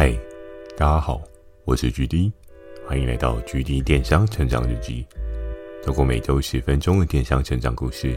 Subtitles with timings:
[0.00, 0.16] 嗨，
[0.76, 1.20] 大家好，
[1.64, 2.30] 我是 GD，
[2.86, 5.04] 欢迎来到 GD 电商成长日记。
[5.84, 8.16] 透过每周十分钟的电商成长故事，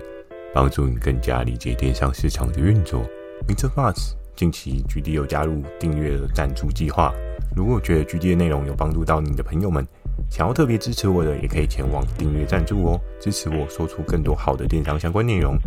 [0.53, 3.03] 帮助你更加理解电商市场的运作。
[3.47, 3.67] Mr.
[3.67, 7.11] Buzz，近期 GD 有加入订阅的赞助计划，
[7.55, 9.83] 如果觉得 GD 的内容有帮助到你的朋友们，
[10.29, 15.57] 想要特别支持我的，也可以前往订阅赞助哦，支持我说出更多好的电商相关内容。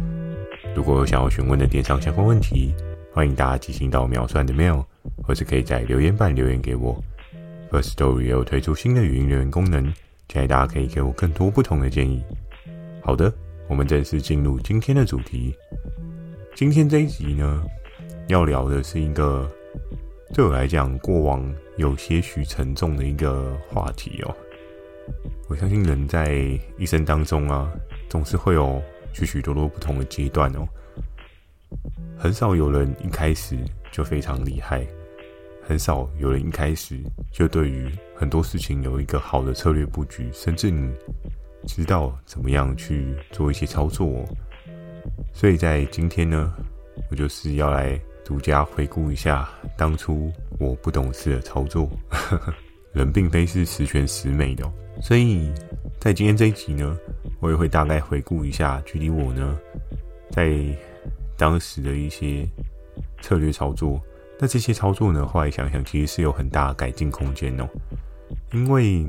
[0.77, 2.73] 如果有想要询问的电商相关问题，
[3.12, 4.85] 欢迎大家寄信到秒算的 mail，
[5.27, 7.02] 或是可以在留言板留言给我。
[7.70, 9.92] First Story 也有推出新的语音留言功能，
[10.28, 12.23] 期待大家可以给我更多不同的建议。
[13.02, 13.32] 好的，
[13.68, 15.55] 我们正式进入今天的主题。
[16.55, 17.65] 今天这一集呢，
[18.29, 19.51] 要聊的是一个
[20.32, 24.37] 对我来讲过往有些许沉重的一个话题哦。
[25.48, 27.70] 我相信人在一生当中啊，
[28.09, 28.80] 总是会有
[29.12, 30.66] 许许多多不同的阶段哦。
[32.16, 33.59] 很少有人一开始
[33.91, 34.87] 就非常厉害，
[35.66, 36.98] 很少有人一开始
[37.32, 40.93] 就对于很多事情有一个好的策略布局，甚至你
[41.66, 44.24] 知道怎么样去做一些操作。
[45.32, 46.52] 所以在今天呢，
[47.10, 51.88] 我就是要来独家回顾一下当初我不懂事的操作。
[52.93, 54.71] 人并非是十全十美的，
[55.02, 55.52] 所以
[55.99, 56.96] 在今天这一集呢，
[57.40, 59.59] 我也会大概回顾一下，距离我呢
[60.30, 60.52] 在。
[61.37, 62.49] 当时的一些
[63.21, 64.00] 策略操作，
[64.38, 67.69] 那这些操作呢，后来想想，其实是有很大的改进空间哦。
[68.53, 69.06] 因为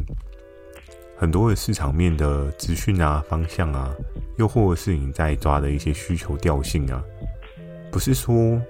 [1.18, 3.94] 很多的市场面的资讯啊、方向啊，
[4.38, 7.04] 又或者是你在抓的一些需求调性啊，
[7.92, 8.62] 不是说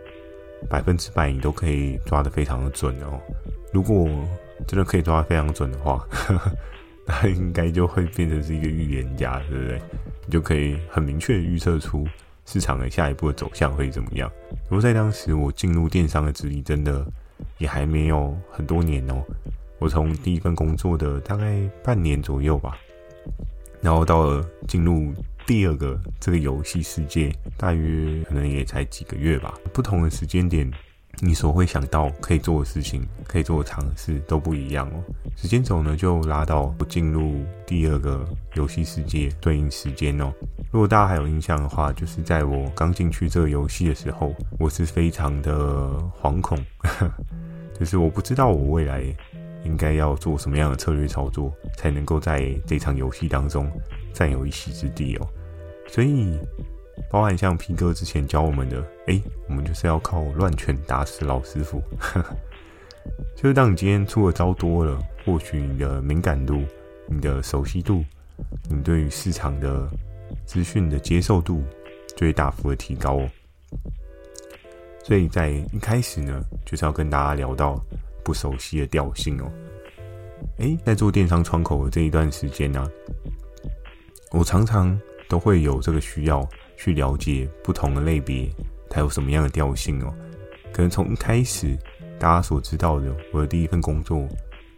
[0.69, 3.19] 百分之百你都可以抓得非常的准哦。
[3.73, 4.07] 如果
[4.67, 6.51] 真的可以抓得非常准的话，呵呵，
[7.05, 9.81] 那应该就会变成是一个预言家，对不对？
[10.25, 12.07] 你就可以很明确的预测出。
[12.45, 14.31] 市场的下一步的走向会怎么样？
[14.69, 17.05] 不过在当时我进入电商的资历真的
[17.57, 19.23] 也还没有很多年哦，
[19.79, 22.77] 我从第一份工作的大概半年左右吧，
[23.81, 25.13] 然后到了进入
[25.45, 30.71] 第二个这个游戏世界，大约可能也才几个月吧，不同的时间点。
[31.21, 35.01] 你所会想到可以做的事情，可以做的尝试都不一样哦。
[35.37, 40.33] 时间轴呢，就拉到我进入第二个游戏世界对应时间哦。
[40.75, 45.89] 如果大家还有印象的话，就是在我刚进去这个游戏的时候，我是非常的
[46.21, 46.61] 惶恐，
[47.79, 49.01] 就是我不知道我未来
[49.63, 53.71] 应该要做什么样的策略操作，才能够在这场游戏当中
[54.11, 55.25] 占有一席之地哦。
[55.87, 56.37] 所以。
[57.09, 61.81] 包含像 P 哥之前教我们的，哎、我们就是要靠乱拳打死老师傅。
[63.35, 66.63] 就是当你今天出的招多了，或许你的敏感度、
[67.07, 68.03] 你的熟悉度、
[68.69, 69.89] 你对于市场的
[70.45, 71.63] 资讯的接受度，
[72.15, 73.29] 就会大幅的提高哦。
[75.03, 77.79] 所以在一开始呢，就是要跟大家聊到
[78.23, 79.51] 不熟悉的调性哦。
[80.57, 82.87] 哎、在做电商窗口的这一段时间呢、
[84.31, 86.47] 我常常都会有这个需要。
[86.77, 88.49] 去了解不同的类别，
[88.89, 90.13] 它有什么样的调性哦？
[90.73, 91.73] 可能从一开始
[92.19, 94.27] 大家所知道的，我的第一份工作，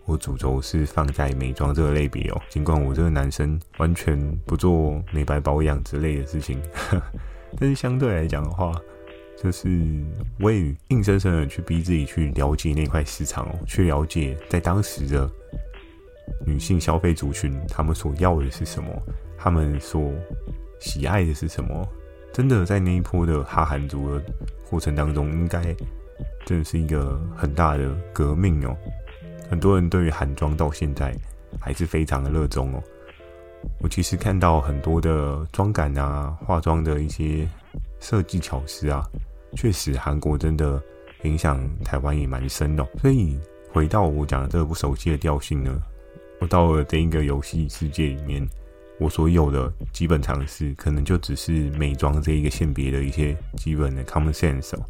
[0.08, 2.42] 我主轴是放在美妆这个类别哦。
[2.50, 6.60] 尽管我这个男生完全不做美白保养之类的事情，
[7.60, 8.72] 但是相对来讲的话，
[9.42, 9.70] 就是
[10.40, 15.30] 我也硬生生的去逼自己去了解那块市场哦，去了解在当时的
[16.46, 18.90] 女性消费族群，他们所要的是什么，
[19.38, 20.12] 他们所。
[20.80, 21.90] 喜爱的是什么？
[22.32, 24.24] 真的在那一波的哈韩族的
[24.70, 25.76] 过程当中，应该
[26.46, 28.78] 真的是一个很大的革命哦。
[29.50, 31.16] 很多人对于韩妆到现在
[31.60, 32.84] 还是非常的热衷哦。
[33.80, 37.48] 我其实看到很多的妆感啊、化妆的一些
[38.00, 39.04] 设计巧思啊，
[39.56, 40.82] 确实韩国真的
[41.24, 42.88] 影响台湾也蛮深的哦。
[43.02, 43.40] 所以
[43.72, 45.82] 回到我讲的这个不熟悉的调性呢，
[46.40, 48.48] 我到了这一个游戏世界里面。
[49.00, 54.84] 我所有的基本常识，可能就只是美妆这一个性别的一些基本的 common sense 哦。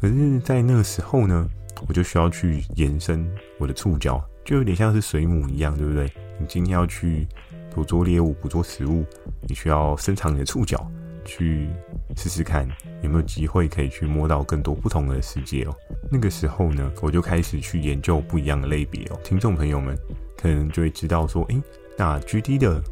[0.00, 1.46] 可是，在那个时候呢，
[1.86, 3.28] 我就需要去延伸
[3.58, 6.10] 我的触角，就有点像是水母一样，对不对？
[6.38, 7.26] 你今天要去
[7.74, 9.04] 捕捉猎物、捕捉食物，
[9.48, 10.90] 你需要伸长你的触角，
[11.24, 11.68] 去
[12.16, 12.68] 试试看
[13.02, 15.74] 有没有机会可以去摸到更多不同的世界哦。
[16.10, 19.20] 那个时候呢，我就开始去研究不一样的类别哦。
[19.22, 19.96] 听众朋友们
[20.36, 21.62] 可能就会知道说，诶。
[21.96, 22.82] 那 GD 的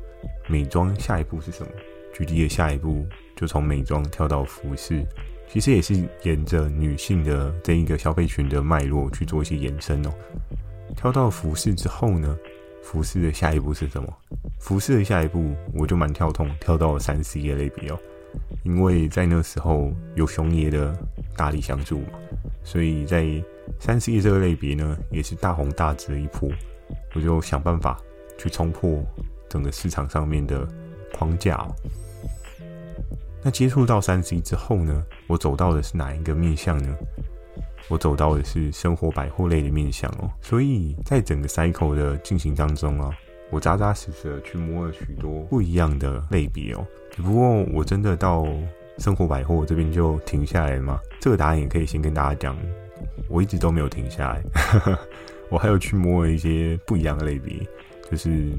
[0.49, 1.73] 美妆下一步是什么
[2.15, 5.03] ？GD 的下一步就从美妆跳到服饰，
[5.49, 10.11] 其实也是沿着女性的这一个消费群的脉络去做一些延伸哦。
[10.97, 12.37] 跳到服饰之后呢，
[12.83, 14.13] 服饰的下一步是什么？
[14.61, 17.99] 服饰的下一步我就蛮跳痛，跳到了三 C 的类别哦，
[18.63, 20.97] 因为在那时候有熊爷的
[21.37, 22.19] 大力相助嘛，
[22.63, 23.27] 所以在
[23.79, 26.51] 三 C 这个类别呢，也是大红大紫的一波，
[27.15, 27.99] 我就想办法
[28.37, 29.03] 去冲破
[29.49, 30.67] 整个市场上面的
[31.15, 31.75] 框架哦。
[33.43, 36.97] 那接触到三 C 之后呢，我走到的是哪一个面向呢？
[37.89, 40.31] 我走到的是生活百货类的面向哦。
[40.41, 43.11] 所以在整个 cycle 的进行当中啊，
[43.51, 46.87] 我扎扎实实的去摸了许多不一样的类别哦。
[47.11, 48.47] 只不过我真的到
[48.99, 51.01] 生活百货这边就停下来了吗？
[51.21, 52.59] 这个答案也可以先跟大家讲，
[53.29, 54.43] 我一直都没有停下来，
[55.49, 57.55] 我还有去摸了一些不一样的类别，
[58.11, 58.53] 就是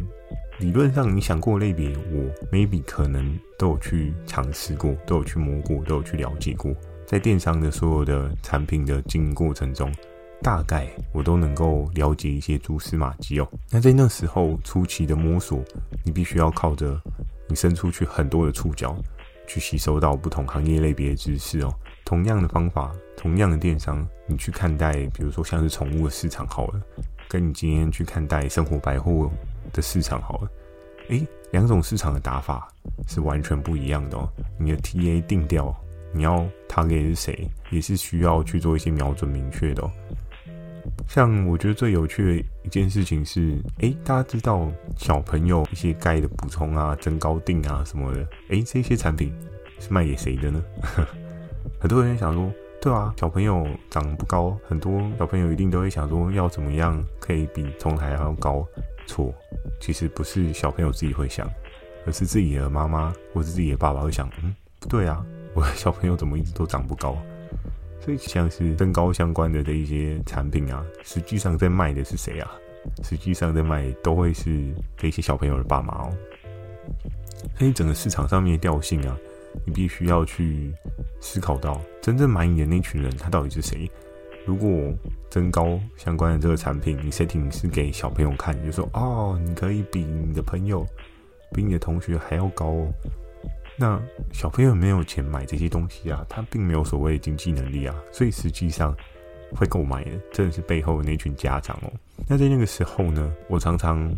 [0.60, 6.74] 理论上你想过类别，我 maybe 可能都有去尝试过，都有去摸过，都有去了解过。
[7.06, 9.90] 在电商的所有的产品的经营过程中，
[10.42, 13.48] 大概我都能够了解一些蛛丝马迹哦。
[13.72, 15.64] 那在那时候初期的摸索，
[16.04, 17.02] 你必须要靠着
[17.48, 18.96] 你伸出去很多的触角。
[19.48, 21.74] 去吸收到不同行业类别的知识哦。
[22.06, 26.80] 同样的方法，同样的电商，你去看待，比如说像是宠物的市场好了，
[27.28, 29.28] 跟你今天去看待生活百货
[29.74, 30.52] 的市场好了，
[31.10, 32.68] 诶，两种市场的打法
[33.08, 34.30] 是完全不一样的哦。
[34.58, 35.76] 你的 TA 定调，
[36.14, 39.92] 你要 target 是谁，也是需要去做一些瞄准明确的哦。
[41.08, 49.34] 像我觉得最有趣的一件事情是，诶，大家知道小朋友一些钙的补充啊、增高定啊什么的，诶，这些产品
[49.80, 50.64] 是卖给谁的呢？
[51.82, 52.52] 很多人想说，
[52.82, 58.66] 对啊，小朋友长不高，很多小朋友一定都会想说，要怎么样可以比同台还要高？
[59.10, 59.34] 错，
[59.82, 61.50] 其实不是小朋友自己会想，
[62.06, 65.26] 而是自己的妈妈或是自己的爸爸会想，嗯，不对啊，
[65.56, 67.18] 我的小朋友怎么一直都长不高？
[68.00, 72.52] 所以像是增高相关的这一些产品啊，实际上在卖的是谁啊？
[73.04, 76.14] 实际上在卖都会是这些小朋友的爸妈哦。
[77.58, 79.18] 所以整个市场上面的调性啊，
[79.66, 80.72] 你必须要去
[81.20, 83.90] 思考到，真正买你的那群人他到底是谁？
[84.50, 84.92] 如果
[85.30, 90.84] 增高相关的这个产品，你 setting 是给小朋友看，你就说哦，你可以比你的朋友、
[91.54, 92.92] 比你的同学还要高哦。
[93.78, 94.02] 那
[94.34, 98.92] 小朋友没有钱买这些东西啊，他并没有所谓的经济能力啊，所以实际上
[99.56, 101.94] 会购买的真的是背后的那群家长哦。
[102.28, 104.12] 那在那个时候呢，我常常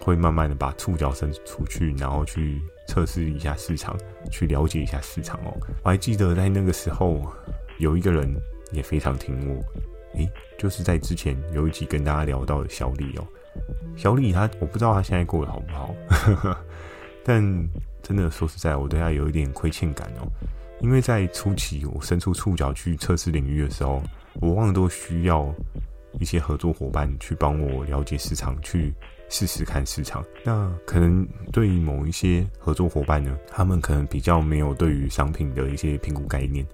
[0.00, 3.96] 会慢慢的把触角伸出去，然后去测试一下市场，
[4.32, 5.56] 去了解一下市场哦。
[5.84, 7.24] 我还记得在那个时候，
[7.78, 8.34] 有一个人
[8.72, 9.62] 也非常听我，
[10.18, 10.28] 诶，
[10.58, 13.26] 就是在之前有一集跟大家聊到的小李哦。
[13.96, 15.94] 小李他，我不知道他现在过得好不好，
[17.24, 17.68] 但。
[18.02, 20.30] 真的说实在，我对他有一点亏欠感哦，
[20.80, 24.00] 因为在初期我伸出触角去测试领域的时候，
[24.34, 25.52] 我往往都需要
[26.20, 28.94] 一些合作伙伴去帮我了解市场，去
[29.28, 30.24] 试试看市场。
[30.44, 36.64] 那可能对于某一些合作伙伴呢，他们可能比较没有对于商品的一些评估概念，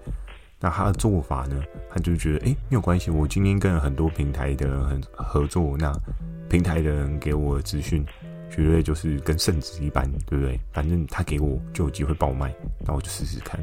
[0.63, 5.93] 那他的做法呢，他就觉得诶，没有关系，我今天跟很多平台的人很合作，那
[6.49, 8.07] 平台的人给我的资讯。
[8.55, 10.61] 绝对就是跟圣旨一般，对不对？
[10.75, 13.59] 反正他给我就有机会爆卖，那我就试试看。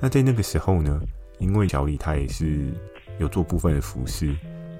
[0.00, 1.02] 那在那个时候呢，
[1.40, 2.72] 因为小李他也是
[3.18, 4.32] 有做部分的服饰，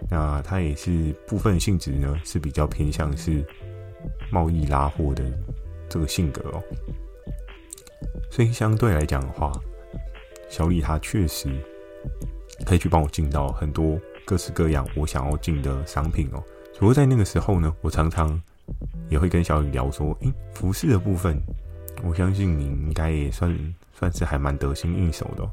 [0.09, 3.45] 那他也是部分性质呢是比较偏向是
[4.31, 5.25] 贸易拉货的
[5.89, 6.63] 这个性格哦。
[8.31, 9.51] 所以相对来讲的话，
[10.49, 11.49] 小李他确实
[12.65, 16.43] 可以去帮我进到很多各式各样我想要进的商品哦。
[16.73, 18.41] 只不过在那个时候呢，我常常。
[19.09, 21.41] 也会跟小李聊说，诶，服饰的部分，
[22.03, 23.57] 我相信你应该也算
[23.93, 25.49] 算是还蛮得心应手的。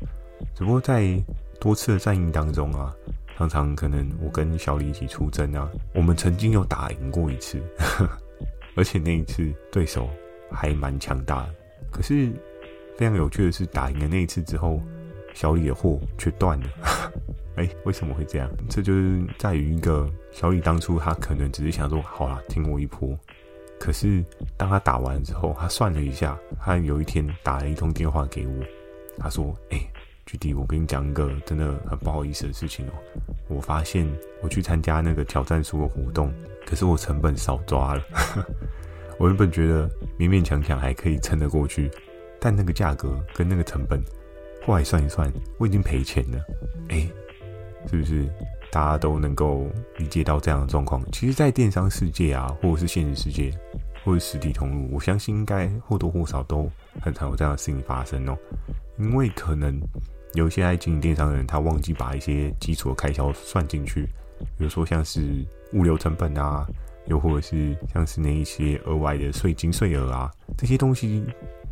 [0.55, 1.23] 只不过在
[1.59, 2.91] 多次的战役当中啊，
[3.37, 7.61] 常常可能我跟小李一起出征啊，我们曾经有打赢过一次，
[8.75, 10.09] 而且那一次对手
[10.51, 11.53] 还蛮强大的。
[11.91, 12.31] 可是
[12.97, 14.79] 非常有趣的是，打赢了那一次之后，
[15.33, 16.67] 小李的货却断了。
[17.55, 18.49] 哎，为什么会这样？
[18.69, 23.17] 这就是在于一个小李当初他可能只是想说，好啦，听我一波。
[23.79, 24.23] 可是
[24.55, 28.53] 当他打完之后，他算了一下，他有一天打了一通电话给我，
[29.17, 29.91] 他说：“哎
[30.25, 32.93] ，GD，我跟你讲一个真的很不好意思的事情哦。
[33.49, 34.07] 我发现
[34.41, 36.33] 我去参加那个挑战书的活动，
[36.65, 38.01] 可是我成本少抓了。
[39.19, 41.91] 我原本觉得勉勉强强还可以撑得过去，
[42.43, 44.03] 但那个价格跟那个成本，
[44.67, 46.39] 后来算一算，我已经赔钱了。
[46.89, 47.07] 哎。”
[47.91, 48.25] 是不是
[48.71, 51.03] 大家都能够理解到这样的状况？
[51.11, 53.51] 其实，在电商世界啊，或者是现实世界，
[54.05, 56.71] 或者实体通路，我相信应该或多或少都
[57.01, 58.37] 很常有这样的事情发生哦。
[58.97, 59.77] 因为可能
[60.33, 64.05] 有一些爱经营电商的人，他忘记把一些基础的开销算进去，
[64.57, 66.65] 比如说像是物流成本啊，
[67.07, 71.21] 又或者是像是那一些额外的税金税额啊，这些东西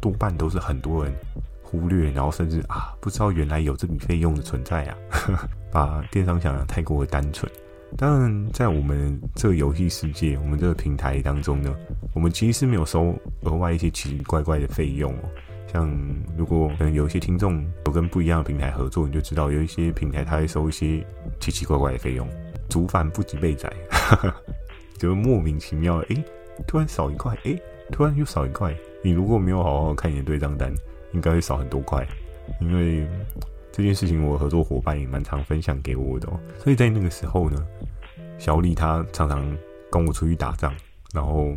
[0.01, 1.13] 多半都是很多人
[1.61, 4.97] 忽略，然后甚至啊不知道原来有这笔费用的存在啊，
[5.71, 7.49] 把电商想得太过单纯。
[7.97, 11.75] 当然，在我们这个游戏世界，我们这个平台当中呢，
[12.15, 15.29] 我们其实是没有收额外一些奇奇怪怪的费用哦。
[15.71, 15.89] 像
[16.37, 21.05] 如果可能有一些听众有跟不一样的平台合作，你就知道有一些平台它会收一些
[21.39, 22.27] 奇奇怪怪的费用，
[22.69, 23.71] 族繁不及备载，
[24.97, 26.23] 就莫名其妙的，诶，
[26.65, 28.73] 突然少一块，诶，突然又少一块。
[29.03, 30.71] 你如果没有好好看你的对账单，
[31.11, 32.07] 应该会少很多块，
[32.59, 33.07] 因为
[33.71, 36.39] 这件事情我合作伙伴也蛮常分享给我的哦。
[36.59, 37.65] 所以在那个时候呢，
[38.37, 39.57] 小李他常常
[39.89, 40.73] 跟我出去打仗，
[41.13, 41.55] 然后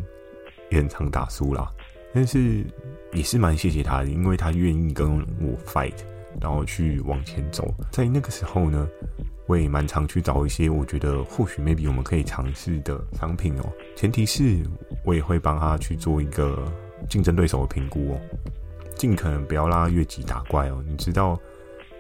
[0.71, 1.71] 也很常打输啦。
[2.15, 2.65] 但是
[3.13, 5.95] 也是蛮谢谢他的，因为他愿意跟我 fight，
[6.41, 7.75] 然后去往前走。
[7.91, 8.89] 在那个时候呢，
[9.47, 13.73] 我也蛮常去找一些我觉得或许 maybe 我们可以尝试的商品哦。
[13.97, 14.65] 前提是
[15.05, 16.73] 我也会帮他去做一个。
[17.09, 18.21] 竞争对手的评估哦，
[18.97, 20.83] 尽可能不要拉越级打怪哦。
[20.87, 21.39] 你知道，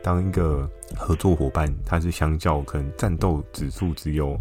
[0.02, 4.38] 当一个合作伙伴，他是相较可能战斗指数只有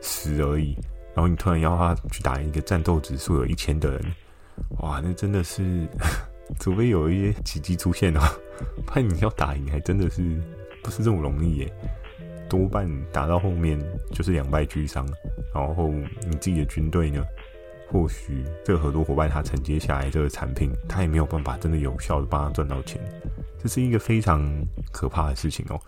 [0.00, 0.76] 十而已，
[1.14, 4.02] 然后你突然要他去打一个战斗指数有一千的人，
[4.78, 5.86] 哇，那真的是，
[6.60, 8.20] 除非有一些奇迹出现哦，
[8.86, 10.40] 不然你要打赢还真的是
[10.82, 11.72] 不是这么容易耶。
[12.48, 13.76] 多半打到后面
[14.12, 15.04] 就是两败俱伤，
[15.52, 17.24] 然后你自己的军队呢？
[17.88, 23.00] 或许这个合作伙伴他承接下来这个产品，他也没有办法真的有效的帮他赚到钱，
[23.62, 24.44] 这是一个非常
[24.92, 25.80] 可怕的事情哦。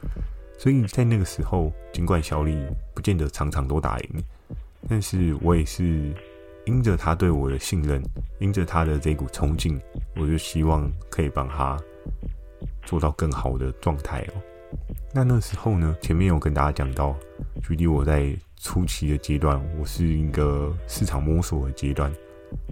[0.58, 2.56] 所以在那个时候，尽管小李
[2.94, 4.22] 不见得场场都打赢，
[4.88, 6.12] 但是我也是
[6.66, 8.02] 因着他对我的信任，
[8.38, 9.80] 因着他的这股冲劲，
[10.16, 11.76] 我就希望可以帮他
[12.84, 14.34] 做到更好的状态哦。
[15.12, 17.16] 那那时候呢，前面有跟大家讲到，
[17.62, 18.36] 距离我在。
[18.60, 22.12] 初期的阶段，我是一个市场摸索的阶段，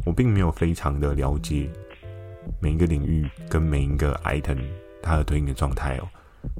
[0.04, 1.68] 我并没有非常的了解
[2.60, 4.58] 每一个领域跟每一个 item
[5.02, 6.08] 它的对应的状态哦，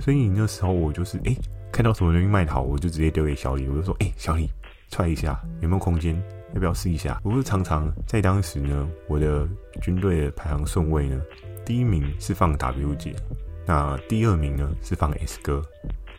[0.00, 1.36] 所以那时候我就是哎、
[1.72, 4.48] 看到什么东西卖好，我就直接丢给小李，我就说哎、小李
[4.88, 6.14] 踹一下有没有空间，
[6.54, 7.20] 要不要试一下？
[7.24, 9.46] 我是常常在当时呢，我的
[9.82, 11.20] 军队的排行顺位呢，
[11.64, 13.14] 第一名是放 W 姐，
[13.66, 15.60] 那第二名呢是放 S 哥，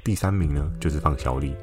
[0.04, 1.56] 第三名呢就是放小李。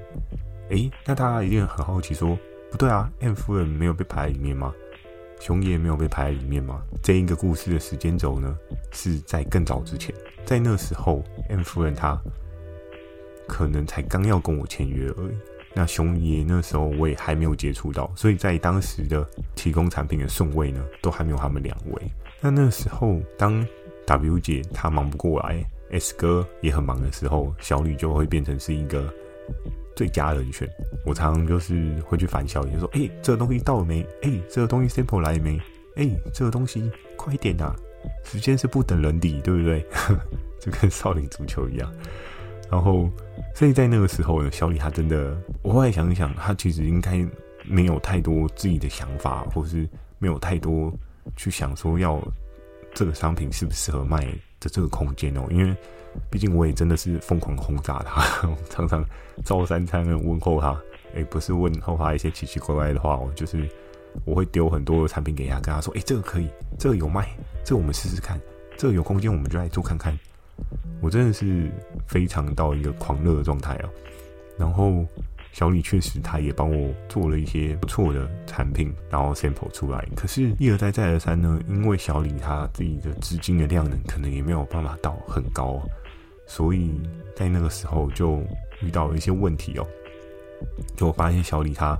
[0.74, 2.36] 诶，那大家一定很好奇说，
[2.68, 4.74] 不对啊，M 夫人没有被排在里面吗？
[5.38, 6.82] 熊爷没有被排在里面吗？
[7.00, 8.58] 这一个故事的时间轴呢，
[8.90, 10.12] 是在更早之前，
[10.44, 12.20] 在那时候，M 夫人她
[13.46, 15.36] 可能才刚要跟我签约而已。
[15.74, 22.02] 那熊爷那时候我也还没有接触到，所以在当时的提供产品的顺位呢，都还没有他们两位。
[22.40, 23.64] 那那时候，当
[24.06, 29.12] W 姐她忙不过来，S 哥也很忙的时候，小李就会变成是一个。
[29.94, 30.68] 最佳人选，
[31.04, 34.04] 我常常就是会去烦小李，说：“哎、这个东西到了没？
[34.22, 35.56] 哎、这个东西 sample 来没？
[35.96, 37.74] 哎、这个东西快点、啊！
[38.24, 39.86] 时间是不等人的，对不对？
[40.60, 41.92] 就跟少林足球一样。
[42.70, 43.08] 然后，
[43.54, 47.24] 所以在那个时候呢，小李他真的，我后来想一想，他其实应该
[47.64, 50.92] 没有太多自己的想法，或是没有太多
[51.36, 52.20] 去想说要
[52.92, 54.24] 这个商品适不适合卖
[54.58, 55.74] 的这个空间哦，因为。
[56.30, 58.22] 毕竟我也真的是疯狂轰炸他，
[58.70, 59.04] 常常
[59.44, 60.80] 照三餐的问候他，
[61.14, 63.68] 哎、不是问候他一些奇奇怪怪的话，我就是
[64.24, 67.28] 我会丢很多的产品给他，跟他说，哎、欸，这个可以，这个有卖，
[67.64, 68.40] 这个我们试试看，
[68.76, 70.18] 这个有空间我们就来做看看。
[71.00, 71.70] 我真的是
[72.06, 73.88] 非常到一个狂热的状态啊，
[74.58, 75.04] 然后。
[75.52, 80.04] 小李确实，他也帮我做了一些不错的产品，然后 sample 出来。
[80.16, 85.80] 可是，一而再，再而三呢，因为小李他自己的资金的量能可能也没有办法到很高，
[86.46, 87.00] 所以
[87.34, 88.42] 在那个时候就
[88.80, 89.86] 遇到了一些问题哦。
[90.96, 91.96] 就我发现小李他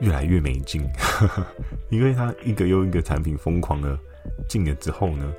[0.00, 0.82] 越来越没劲，
[1.90, 3.98] 因为他一个又一个产品疯狂的
[4.48, 5.32] 进了之后呢，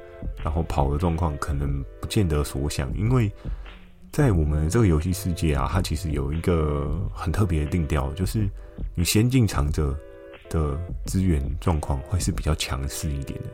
[0.43, 3.31] 然后跑的状况可能不见得所想，因为。
[4.11, 8.47] 在我们这个游戏世界啊，它其实有一个很特别的定调，就是
[8.93, 9.93] 你先进场者
[10.49, 13.49] 的资源状况会是比较强势一点的，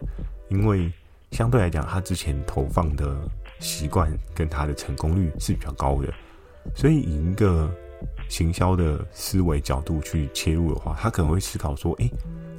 [0.50, 0.94] 因为
[1.32, 3.18] 相对来讲，他之前投放的
[3.62, 6.14] 习惯跟他的成功率是比较高的，
[6.76, 7.72] 所以以一个
[8.28, 12.12] 行销的思维角度去切入的话，他可能会思考说：诶，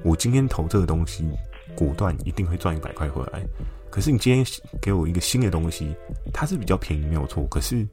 [0.02, 1.28] 我今天投这个东西，
[1.75, 3.42] 果断一定会赚一百块回来。
[3.90, 4.47] 可是你今天
[4.80, 5.94] 给我一个新的东西，
[6.32, 7.87] 它是比较便宜没有错，可是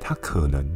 [0.00, 0.66] 它可能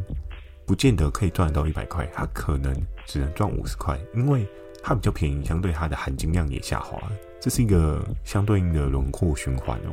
[0.64, 2.72] 不见得可以赚到一百块，它可能
[3.06, 4.46] 只能赚五十块，因为
[4.82, 9.90] 它比较便宜，相对它的含金量也下滑了，这是一个相对应的轮廓循环哦。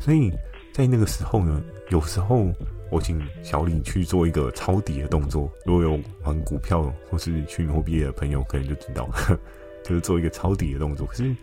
[0.00, 0.32] 所以
[0.76, 2.52] 在那个时候呢，有时候
[2.90, 9.08] 我请小李去做一个抄底的动作，如果有玩股票或是虚拟货币的朋友可能就知道，
[9.82, 11.06] 就是做一个抄底的动作。
[11.06, 11.34] 可是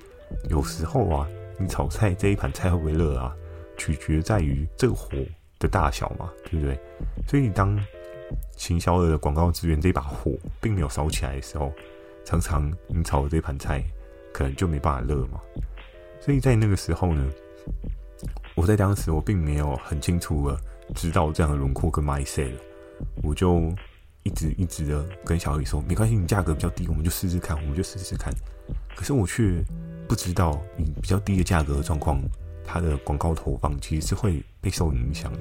[0.51, 1.27] 有时候啊。
[1.59, 3.31] 你炒菜这一盘菜会不会热啊？
[3.77, 5.15] 取决在于这个火
[5.59, 6.77] 的大小嘛，对不对？
[7.27, 7.79] 所以当
[8.57, 11.71] 行销的广告资源这把火并没有烧起来的时候，
[12.25, 13.83] 常常你炒的这盘菜
[14.33, 15.39] 可能就没办法热嘛。
[16.19, 17.29] 所以在那个时候呢，
[18.55, 20.59] 我在当时我并没有很清楚的
[20.95, 22.59] 知道这样的轮廓跟 my say 了
[23.23, 23.73] 我就
[24.23, 28.33] 一直一直的跟小李说，没关系，你价格比较低，我们就试试看，我们就试试看。
[28.95, 29.61] 可是我却
[30.07, 32.21] 不知道，以比较低的价格状况，
[32.63, 35.39] 它的广告投放其实是会被受影响的。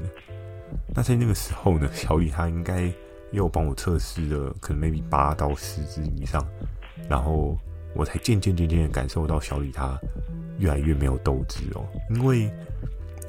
[0.95, 2.93] 那在那个时候呢， 小李他应该
[3.31, 6.45] 又帮我测试了，可能 maybe 八到十支以上，
[7.09, 7.57] 然后
[7.95, 9.97] 我才渐渐渐渐的感受到小李他。
[10.59, 12.49] 越来越没有斗志哦，因为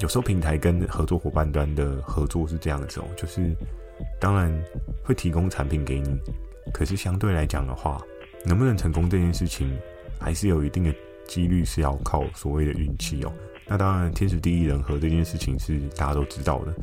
[0.00, 3.54] 有时候平台跟合作伙伴端的合作是这样子哦，就是
[4.20, 4.52] 当然
[5.02, 6.18] 会提供产品给你，
[6.72, 8.00] 可是相对来讲的话，
[8.44, 9.70] 能不能成功这件事情，
[10.18, 10.94] 还是有一定的
[11.26, 13.32] 几率是要靠所谓的运气哦。
[13.66, 16.74] 那当然，天时地利人和这件事情是大家都知道的。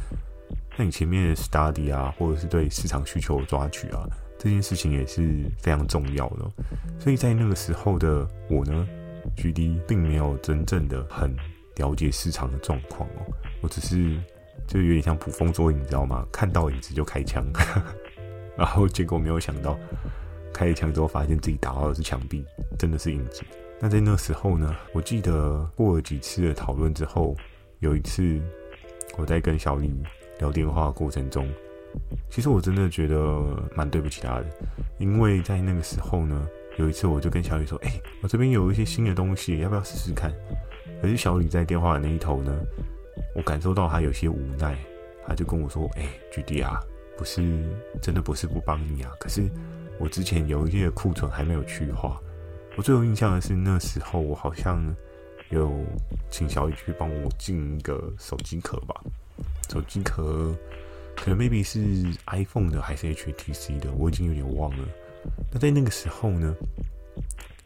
[0.78, 4.08] 那你前面的 study 啊，或者是对市场需求的抓取啊，
[4.40, 6.52] 这件事情也是非常重要的。
[6.98, 8.88] 所以在那个时候的我呢
[9.38, 11.36] ，GD 并没有真正的很
[11.82, 13.26] 了解市场的状况哦，
[13.62, 14.16] 我只是
[14.68, 16.24] 就有点像捕风捉影，你知道吗？
[16.32, 17.44] 看到影子就开枪，
[18.56, 19.76] 然后结果没有想到
[20.54, 22.46] 开了枪之后，发现自己打到的是墙壁，
[22.78, 23.42] 真的是影子。
[23.80, 27.36] 那在那时候呢，我记得过了几次的讨论之后，
[27.80, 28.40] 有一次
[29.18, 29.92] 我在跟小李
[30.38, 31.50] 聊电话的过程中，
[32.30, 33.18] 其实我真的觉得
[33.76, 34.46] 蛮对不起他的，
[35.00, 36.48] 因为在那个时候呢。
[36.78, 40.34] 有一次，我就跟小李说：“哎、我这边有一些新的东西，要不要试试看？”
[41.02, 42.56] 可是小李在电话的那一头呢，
[43.36, 44.78] 我感受到他有些无奈，
[45.28, 46.80] 他就跟我说：“哎、欸，GD 啊，
[47.18, 47.42] 不是
[48.02, 49.50] 真的不是不帮你啊，可是
[50.00, 52.22] 我之前有一些库存还没有去化。
[52.78, 54.80] 我最有印象的是那时候，我好像
[55.50, 55.74] 有
[56.30, 58.96] 请小李去帮我进一个手机壳吧，
[59.70, 60.56] 手机壳
[61.16, 61.80] 可能 maybe 是
[62.28, 64.88] iPhone 的还是 HTC 的，我已经有点忘了。”
[65.52, 66.56] 那在那个时候呢，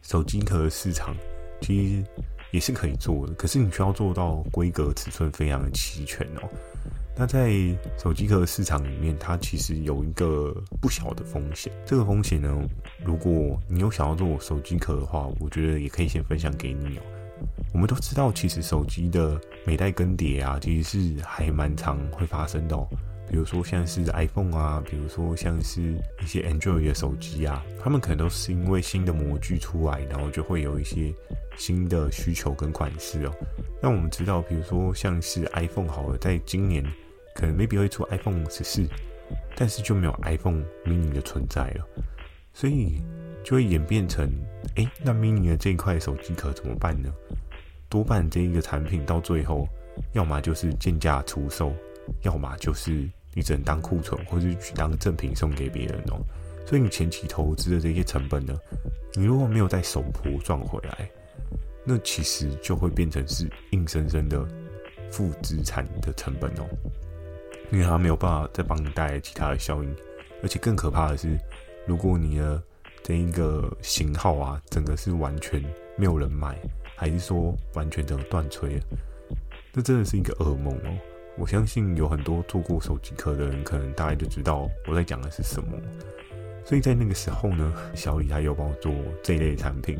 [0.01, 1.15] 手机壳市场
[1.61, 2.03] 其实
[2.51, 6.49] 也是可以做的，可是你需要做到规格尺寸非常的齐全哦。
[7.17, 7.53] 那在
[7.97, 11.71] 手机壳市场里面，它其实有一个不小的风险。
[11.85, 12.53] 这个风险呢，
[13.05, 17.01] 如果你有想要做手机壳的话，我觉得也可以先分享给你哦。
[17.73, 22.85] 我们都知道，其实手机的每代更迭啊，其实是还蛮常会发生的哦。
[23.27, 25.81] 比如说像是 iPhone 啊，比如说像是
[26.21, 31.13] 一些 Android 的手机啊，他们可能都是因为新的模具出来，然后就会有一些
[31.57, 33.33] 新的需求跟款式哦。
[33.81, 36.85] 那我们知道，比如说像是 iPhone 好了，在今年
[37.33, 38.87] 可能 maybe 会出 iPhone 十四，
[39.55, 41.87] 但是就没有 iPhone mini 的存在了，
[42.53, 43.01] 所以
[43.43, 44.31] 就会演变成，
[44.75, 47.11] 哎，那 mini 的这一块手机壳怎么办呢？
[47.89, 49.67] 多半这一个产品到最后，
[50.13, 51.73] 要么就是贱价出售。
[52.23, 52.91] 要么就是
[53.33, 56.19] 你只能当库存，或者去当赠品送给别人哦。
[56.65, 58.57] 所以你前期投资的这些成本呢，
[59.13, 61.09] 你如果没有在首波赚回来，
[61.85, 64.43] 那其实就会变成是硬生生的
[65.11, 66.65] 负资产的成本哦。
[67.71, 69.95] 因为它没有办法再帮你带来其他的效应，
[70.41, 71.37] 而且更可怕的是，
[71.85, 72.61] 如果你的
[73.03, 75.63] 这一个型号啊，整个是完全
[75.97, 76.57] 没有人买，
[76.95, 78.83] 还是说完全整个断炊了，
[79.73, 80.97] 那真的是一个噩梦哦。
[81.37, 85.77] 我相信有很多做过手机壳的人，可能大概就知道我在讲的是什么。
[86.63, 89.97] 所以在那个时候呢，小李他有帮我做这一类产品，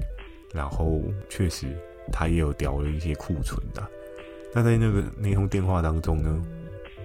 [0.54, 1.68] 然后确实
[2.12, 3.88] 他也有调了一些库存的。
[4.54, 6.42] 那在那个那通电话当中呢，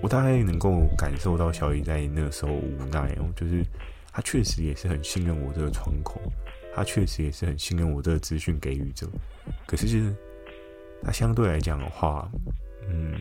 [0.00, 3.64] 我大概能够感受到小李在那个时候无奈哦，就是
[4.12, 6.20] 他确实也是很信任我这个窗口，
[6.74, 9.06] 他确实也是很信任我这个资讯给予者。
[9.66, 10.14] 可是就是
[11.02, 12.30] 他相对来讲的话，
[12.88, 13.14] 嗯。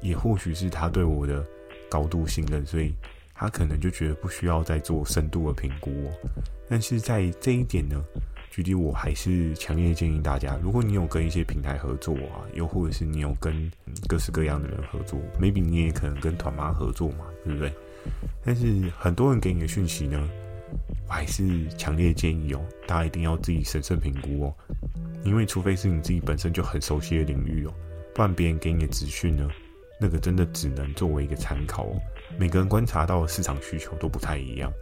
[0.00, 1.44] 也或许是他对我的
[1.90, 2.94] 高度信任，所以
[3.34, 6.30] 他可能就觉得不需要再做深度的评估哦。
[6.66, 8.02] 但是在这一点呢，
[8.50, 13.70] 举例我还是强烈建议大家，如果你有跟一些平台合作啊，又或者是你有跟
[14.08, 17.70] 各式各样的人合作，maybe 你也可能跟团妈合作嘛，对不对？
[18.42, 20.26] 但是很多人给你的讯息呢，
[21.06, 24.54] 我还是强烈建议哦，大家一定要自己审慎评估哦，
[25.24, 27.74] 因为除非是你自己本身就很熟悉的领域哦，
[28.14, 29.48] 不然别人给你的资讯呢，
[30.00, 31.86] 那个真的只能作为一个参考，
[32.38, 34.72] 每个人观察到的市场需求都不太一样，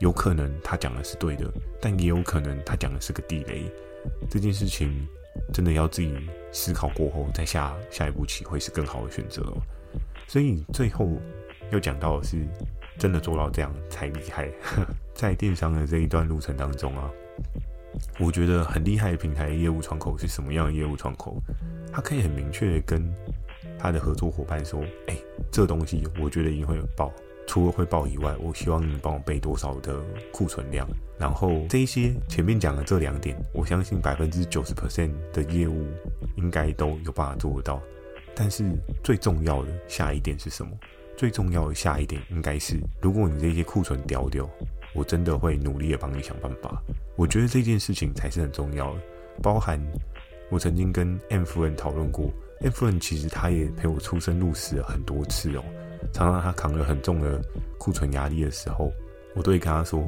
[0.00, 3.64] 有可能他讲的是对的，但也有可能他讲的是个地雷。
[4.30, 5.06] 这件事情
[5.52, 6.14] 真的要自己
[6.52, 9.60] 思考过后再下下一步棋会是更好的选择哦。
[10.28, 11.08] 所以最后
[11.70, 12.46] 要讲到的是，
[12.98, 14.48] 真的做到这样才厉害。
[15.14, 17.10] 在电商的这一段路程当中啊，
[18.18, 21.36] 我觉得很厉害的平台业务窗口是什么样的业务窗口？
[21.92, 23.12] 它可以很明确的跟
[23.78, 25.16] 他的合作伙伴说：“哎、
[25.50, 27.12] 这东西我觉得一定会有爆，
[27.46, 30.86] 除了会爆以外，我希望你帮我备多少的库存量。
[31.18, 35.86] 然后这一些前面讲的这两点，我相信百分之九十 percent 的业务
[36.36, 37.80] 应该都有办法做得到。
[38.34, 38.64] 但是
[39.02, 40.70] 最重要的下一点是什么？
[41.16, 44.46] 最重要的下一点应该是，如果你这些库存掉掉，
[44.94, 46.82] 我真的会努力的帮你想办法。
[47.16, 49.00] 我觉得这件事情才是很重要的，
[49.42, 49.80] 包含
[50.50, 52.30] 我曾经跟 M 夫人讨论过。
[52.60, 55.64] M 夫人其实她也陪我出生入死了很多次哦，
[56.12, 57.40] 常常她扛了很重的
[57.78, 58.92] 库存压力的时候，
[59.34, 60.00] 我都会跟她说，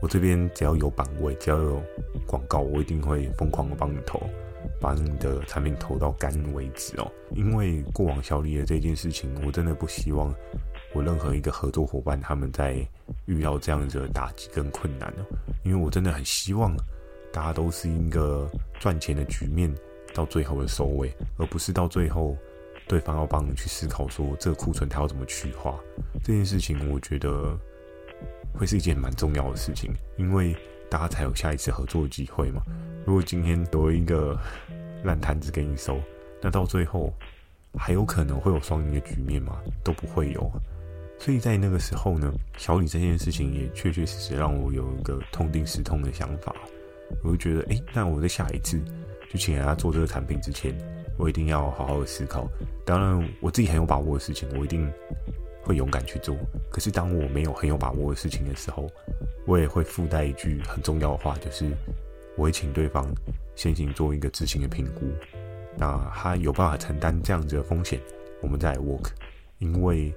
[0.00, 1.82] 我这边只要有版位，只要有
[2.26, 4.20] 广告，我一定会疯狂的帮你投，
[4.80, 7.10] 把你的产品投到干为止哦。
[7.34, 10.32] 因为过往小李的这件事情，我真的不希望
[10.92, 12.86] 我任何一个合作伙伴他们在
[13.26, 15.24] 遇到这样子的打击跟困难哦，
[15.64, 16.74] 因为我真的很希望
[17.32, 18.48] 大家都是一个
[18.80, 19.72] 赚钱的局面。
[20.14, 22.36] 到最后的收尾，而不是到最后
[22.86, 25.80] 对方要帮你去思考说这个库存他要怎么去化
[26.22, 27.58] 这件事情，我觉得
[28.52, 30.54] 会是一件蛮重要的事情，因为
[30.90, 32.60] 大家才有下一次合作的机会嘛。
[33.06, 34.38] 如果今天多一个
[35.02, 35.98] 烂摊子给你收，
[36.42, 37.10] 那到最后
[37.78, 39.62] 还有可能会有双赢的局面吗？
[39.82, 40.52] 都不会有。
[41.22, 46.52] 所以在那个时候呢，小李这件事情也确确实实让我有一个痛定思痛的想法，
[47.22, 48.82] 我就觉得，哎，那我在下一次。
[49.30, 50.76] 去请人家做这个产品之前，
[51.16, 52.46] 我一定要好好的思考。
[52.84, 54.86] 当然，我自己很有把握的事情，我一定
[55.62, 56.36] 会勇敢去做。
[56.70, 58.90] 可是，当我没有很有把握的事情的时候，
[59.46, 61.70] 我也会附带一句很重要的话，就是
[62.36, 63.10] 我会请对方
[63.54, 65.06] 先行做一个执行的评估。
[65.78, 67.98] 那他有办法承担这样子的风险，
[68.42, 69.12] 我们再来 work。
[69.60, 70.12] 因为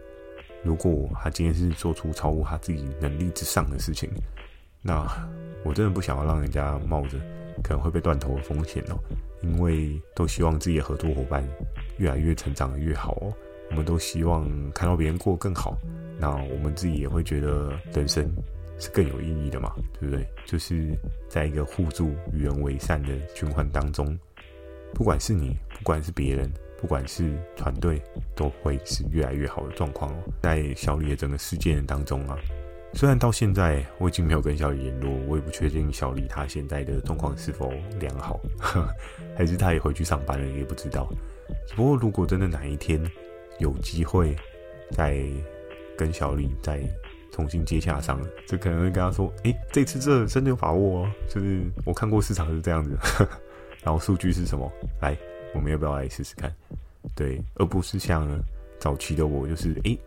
[0.65, 4.10] 如果他今天是做出超过他自己能力之上的事情，
[4.82, 5.08] 那
[5.63, 7.17] 我真的不想要让人家冒着。
[7.63, 8.99] 可能会被断头的风险哦，
[9.41, 11.41] 因为都希望自己的合作伙伴
[11.97, 13.34] 越来越成长越好哦。
[13.69, 15.78] 我们都希望看到别人过得更好，
[16.19, 18.30] 那我们自己也会觉得人生
[18.78, 20.28] 是更有意义的嘛，对不对？
[20.45, 20.93] 就是
[21.30, 24.19] 在一个互助、与人为善的循环当中，
[24.93, 28.02] 不管是你，不管是别人，不管是团队，
[28.36, 30.24] 都会是越来越好的状况哦。
[30.42, 32.38] 在小李的整个事件当中啊。
[32.94, 38.40] 虽然到现在我已经没有跟小李联络，我也不确定小李他现在的状况是否良好，
[39.36, 41.12] 还是他也回去上班了，也不知道。
[41.68, 43.04] 只不过如果真的哪一天
[43.60, 44.34] 有机会
[44.92, 45.22] 再
[45.98, 46.82] 跟小李再
[47.32, 52.98] 重新接洽上，就可能会跟他说：“诶，这次这真的有把握哦，就是我看过市场是这样子，
[53.84, 54.72] 然后数据是什么？
[55.02, 55.18] 来，
[55.56, 56.54] 我们要不要来试试看？
[57.15, 58.28] 对，而不是像
[58.80, 59.98] 早期的我，就是诶。”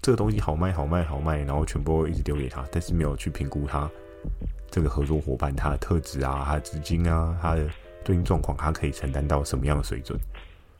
[0.00, 3.90] 这个东西好卖，好卖，好卖，然后全部一直丢给他，但是没有去评估他
[4.70, 7.66] 这个合作伙伴他的特质啊，他的资金啊，他的
[8.04, 10.16] 对应状况，他可以承担到什么样的水准？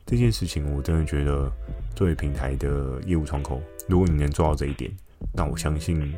[0.04, 1.50] 这件事情我真的觉得，
[1.96, 4.88] 作为平台的业务窗口，如果你能做到这一点，
[5.34, 6.14] 那我相信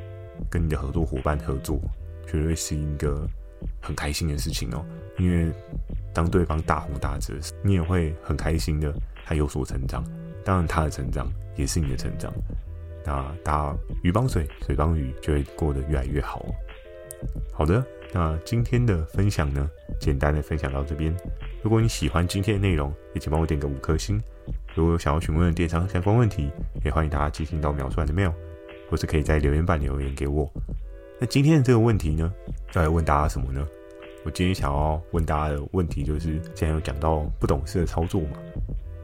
[0.51, 1.81] 跟你的合作伙伴合作，
[2.27, 3.27] 绝对是一个
[3.81, 4.85] 很开心的事情哦。
[5.19, 5.53] 因为
[6.15, 8.93] 当对方大红大紫，你也会很开心的，
[9.25, 10.05] 他有所成长，
[10.45, 12.33] 当然他的成长也是你的成长。
[13.05, 16.45] 那大鱼帮水，水帮鱼，就会过得越来越好。
[17.53, 19.69] 好的，那今天的分享呢，
[19.99, 21.15] 简单的分享到这边。
[21.63, 24.21] 如果你喜欢今天的内容，也请帮我点个五颗星。
[24.75, 26.51] 如果有想要询问的电商相关问题，
[26.85, 28.33] 也欢迎大家寄信到描述栏的 mail，
[28.89, 30.49] 或是可以在留言板留言给我。
[31.21, 32.33] 那今天的这个问题呢，
[32.75, 33.67] 要来问大家什么呢？
[34.25, 38.39] 我今天想要问大家的问题就是，既然有讲到不懂事的操作嘛，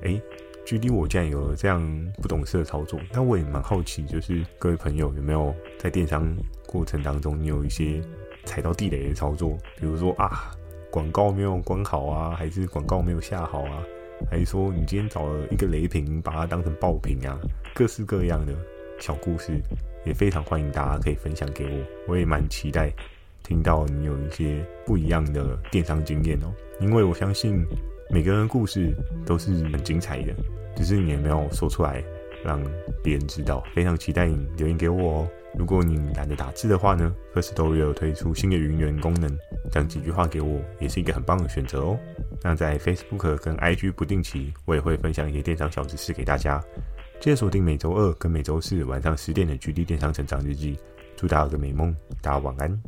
[0.03, 0.21] 诶。
[0.65, 1.79] 距离我竟然有这样
[2.23, 6.35] 不懂事的操作，那我也蛮好奇，就是各位朋友有没有在电商
[6.67, 8.01] 过程当中，你有一些
[8.47, 9.59] 踩到地雷的操作？
[9.77, 10.53] 比如说啊，
[10.91, 13.85] 广告没有关好啊，还是广告没有下好啊，
[14.31, 17.39] 还是说你今天找了一个雷品，把它当成爆品啊？
[17.75, 18.55] 各式各样的
[18.99, 19.61] 小故事，
[20.05, 22.93] 也非常欢迎大家可以分享给我，我也蛮期待
[23.43, 27.65] 听到你有一些不一样的电商经验哦，因为我相信。
[28.11, 30.33] 每个人的故事都是很精彩的，
[30.77, 32.05] 只是你也没有说出来，
[32.45, 32.63] 让
[33.03, 33.65] 别人知道。
[33.75, 35.29] 非常期待你留言给我哦。
[35.59, 39.35] 如果你懒得打字的话呢，Firstory 有推出新的语音功能，
[39.73, 41.99] 讲几句话给我，也是一个很棒的选择哦。
[42.43, 46.63] 那在 Facebook 跟 IG 不定期，我也会分享一些电商小知识给大家。
[47.25, 50.79] 接着锁定每周二跟每周四晚上十点的局地电商成长日记，
[51.17, 51.97] 祝大家个美梦。
[52.21, 52.83] 大家晚安。